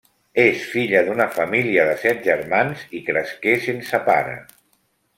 És 0.43 0.63
filla 0.69 1.03
d'una 1.09 1.27
família 1.35 1.85
de 1.89 1.93
set 2.05 2.25
germans 2.31 2.89
i 3.01 3.05
cresqué 3.13 3.55
sense 3.71 4.05
pare. 4.13 4.39